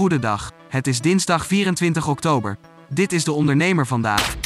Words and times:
Goedendag. 0.00 0.52
Het 0.68 0.86
is 0.86 1.00
dinsdag 1.00 1.46
24 1.46 2.08
oktober. 2.08 2.58
Dit 2.88 3.12
is 3.12 3.24
de 3.24 3.32
ondernemer 3.32 3.86
vandaag. 3.86 4.36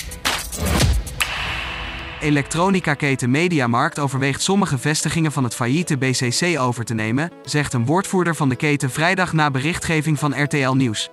Elektronica-keten 2.21 3.31
Mediamarkt 3.31 3.99
overweegt 3.99 4.43
sommige 4.43 4.79
vestigingen 4.79 5.33
van 5.33 5.45
het 5.45 5.55
failliete 5.55 5.97
BCC 5.97 6.59
over 6.59 6.85
te 6.85 6.95
nemen, 6.95 7.31
zegt 7.43 7.73
een 7.73 7.87
woordvoerder 7.87 8.35
van 8.35 8.49
de 8.49 8.57
keten 8.57 8.91
vrijdag 8.91 9.33
na 9.33 9.51
berichtgeving 9.51 10.19
van 10.19 10.43
RTL 10.43 10.73
Nieuws. 10.73 11.11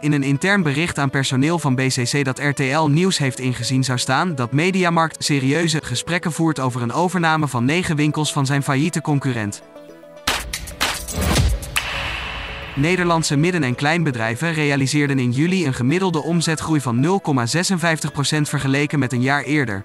In 0.00 0.12
een 0.12 0.22
intern 0.22 0.62
bericht 0.62 0.98
aan 0.98 1.10
personeel 1.10 1.58
van 1.58 1.74
BCC 1.74 2.24
dat 2.24 2.38
RTL 2.38 2.86
Nieuws 2.86 3.18
heeft 3.18 3.38
ingezien 3.38 3.84
zou 3.84 3.98
staan 3.98 4.34
dat 4.34 4.52
Mediamarkt 4.52 5.24
serieuze 5.24 5.80
gesprekken 5.82 6.32
voert 6.32 6.60
over 6.60 6.82
een 6.82 6.92
overname 6.92 7.48
van 7.48 7.64
negen 7.64 7.96
winkels 7.96 8.32
van 8.32 8.46
zijn 8.46 8.62
failliete 8.62 9.00
concurrent. 9.00 9.62
Nederlandse 12.76 13.36
midden- 13.36 13.62
en 13.62 13.74
kleinbedrijven 13.74 14.52
realiseerden 14.52 15.18
in 15.18 15.30
juli 15.30 15.66
een 15.66 15.74
gemiddelde 15.74 16.22
omzetgroei 16.22 16.80
van 16.80 17.00
0,56% 17.00 18.48
vergeleken 18.48 18.98
met 18.98 19.12
een 19.12 19.22
jaar 19.22 19.42
eerder. 19.42 19.82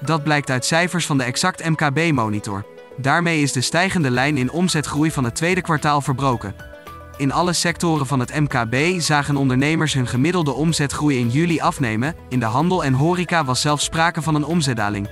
Dat 0.00 0.22
blijkt 0.22 0.50
uit 0.50 0.64
cijfers 0.64 1.06
van 1.06 1.18
de 1.18 1.24
Exact 1.24 1.68
MKB-monitor. 1.68 2.66
Daarmee 2.96 3.42
is 3.42 3.52
de 3.52 3.60
stijgende 3.60 4.10
lijn 4.10 4.36
in 4.36 4.50
omzetgroei 4.50 5.10
van 5.10 5.24
het 5.24 5.34
tweede 5.34 5.60
kwartaal 5.60 6.00
verbroken. 6.00 6.54
In 7.16 7.32
alle 7.32 7.52
sectoren 7.52 8.06
van 8.06 8.20
het 8.20 8.40
MKB 8.40 9.00
zagen 9.00 9.36
ondernemers 9.36 9.94
hun 9.94 10.06
gemiddelde 10.06 10.52
omzetgroei 10.52 11.18
in 11.18 11.28
juli 11.28 11.60
afnemen, 11.60 12.14
in 12.28 12.38
de 12.38 12.44
handel 12.46 12.84
en 12.84 12.92
horeca 12.92 13.44
was 13.44 13.60
zelfs 13.60 13.84
sprake 13.84 14.22
van 14.22 14.34
een 14.34 14.44
omzetdaling. 14.44 15.08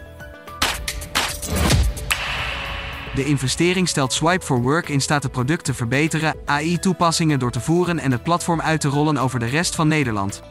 De 3.21 3.27
investering 3.27 3.89
stelt 3.89 4.13
Swipe 4.13 4.45
for 4.45 4.63
Work 4.63 4.89
in 4.89 5.01
staat 5.01 5.23
het 5.23 5.33
product 5.33 5.65
te 5.65 5.75
verbeteren, 5.75 6.35
AI-toepassingen 6.45 7.39
door 7.39 7.51
te 7.51 7.61
voeren 7.61 7.99
en 7.99 8.13
het 8.13 8.23
platform 8.23 8.61
uit 8.61 8.81
te 8.81 8.89
rollen 8.89 9.17
over 9.17 9.39
de 9.39 9.47
rest 9.47 9.75
van 9.75 9.89
Nederland. 9.89 10.43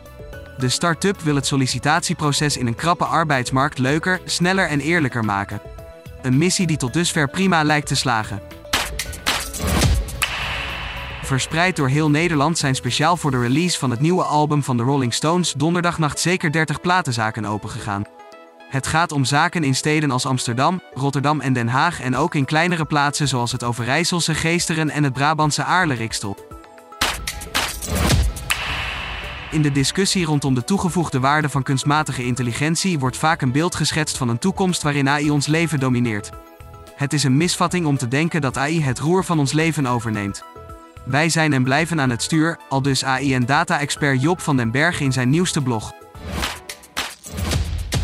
De 0.58 0.70
start-up 0.70 1.22
wil 1.22 1.36
het 1.36 1.46
sollicitatieproces 1.46 2.58
in 2.58 2.68
een 2.68 2.76
krappe 2.76 3.06
arbeidsmarkt 3.06 3.78
leuker, 3.78 4.22
sneller 4.26 4.68
en 4.68 4.80
eerlijker 4.80 5.26
maken. 5.26 5.62
Een 6.22 6.38
missie 6.38 6.68
die 6.68 6.78
tot 6.78 6.94
dusver 6.94 7.30
prima 7.30 7.64
lijkt 7.64 7.88
te 7.88 7.96
slagen. 7.96 8.42
Verspreid 11.24 11.76
door 11.76 11.90
heel 11.90 12.10
Nederland 12.10 12.58
zijn 12.58 12.76
speciaal 12.76 13.18
voor 13.18 13.32
de 13.32 13.42
release 13.42 13.80
van 13.80 13.90
het 13.90 14.00
nieuwe 14.00 14.24
album 14.24 14.64
van 14.64 14.78
de 14.78 14.84
Rolling 14.84 15.14
Stones 15.14 15.54
donderdagnacht 15.54 16.20
zeker 16.20 16.52
30 16.52 16.82
platenzaken 16.82 17.46
opengegaan. 17.46 18.19
Het 18.70 18.88
gaat 18.88 19.12
om 19.12 19.26
zaken 19.26 19.64
in 19.64 19.76
steden 19.76 20.12
als 20.12 20.26
Amsterdam, 20.26 20.82
Rotterdam 20.94 21.40
en 21.42 21.54
Den 21.54 21.68
Haag 21.68 22.02
en 22.02 22.16
ook 22.16 22.36
in 22.36 22.46
kleinere 22.46 22.86
plaatsen 22.86 23.28
zoals 23.28 23.52
het 23.52 23.64
Overijsselse 23.64 24.36
Geesteren 24.36 24.90
en 24.90 25.04
het 25.04 25.14
Brabantse 25.14 25.64
Aarle-Rikstel. 25.64 26.38
In 29.52 29.62
de 29.62 29.72
discussie 29.72 30.26
rondom 30.26 30.54
de 30.54 30.64
toegevoegde 30.64 31.20
waarde 31.20 31.50
van 31.50 31.64
kunstmatige 31.64 32.26
intelligentie 32.26 33.00
wordt 33.00 33.18
vaak 33.18 33.42
een 33.42 33.52
beeld 33.52 33.76
geschetst 33.76 34.18
van 34.18 34.30
een 34.30 34.40
toekomst 34.40 34.82
waarin 34.82 35.10
AI 35.10 35.32
ons 35.32 35.48
leven 35.48 35.80
domineert. 35.80 36.30
Het 36.96 37.14
is 37.14 37.24
een 37.24 37.38
misvatting 37.38 37.86
om 37.86 37.98
te 37.98 38.08
denken 38.08 38.42
dat 38.42 38.58
AI 38.58 38.84
het 38.84 39.00
roer 39.00 39.26
van 39.26 39.40
ons 39.40 39.52
leven 39.52 39.86
overneemt. 39.86 40.44
Wij 41.06 41.30
zijn 41.30 41.54
en 41.54 41.64
blijven 41.64 42.02
aan 42.02 42.10
het 42.10 42.24
stuur, 42.24 42.60
al 42.70 42.82
dus 42.82 43.06
AI 43.06 43.34
en 43.34 43.46
data-expert 43.46 44.22
Job 44.22 44.42
van 44.42 44.58
den 44.58 44.72
Berg 44.72 45.00
in 45.00 45.12
zijn 45.12 45.30
nieuwste 45.30 45.62
blog. 45.62 45.99